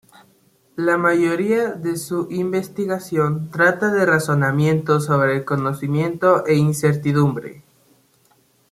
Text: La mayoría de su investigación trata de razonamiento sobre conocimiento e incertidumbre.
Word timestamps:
La 0.77 0.97
mayoría 0.97 1.73
de 1.73 1.95
su 1.95 2.27
investigación 2.31 3.51
trata 3.51 3.91
de 3.93 4.03
razonamiento 4.03 4.99
sobre 4.99 5.45
conocimiento 5.45 6.43
e 6.47 6.55
incertidumbre. 6.55 7.61